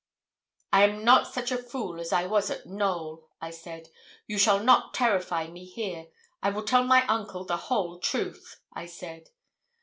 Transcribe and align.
'I 0.73 0.83
am 0.85 1.03
not 1.03 1.31
such 1.31 1.51
a 1.51 1.59
fool 1.61 1.99
as 1.99 2.11
I 2.11 2.25
was 2.25 2.49
at 2.49 2.65
Knowl,' 2.65 3.29
I 3.39 3.51
said; 3.51 3.89
'you 4.25 4.39
shall 4.39 4.59
not 4.59 4.95
terrify 4.95 5.45
me 5.45 5.63
here. 5.63 6.07
I 6.41 6.49
will 6.49 6.63
tell 6.63 6.83
my 6.85 7.05
uncle 7.05 7.45
the 7.45 7.57
whole 7.69 7.99
truth,' 7.99 8.59
I 8.73 8.87
said. 8.87 9.29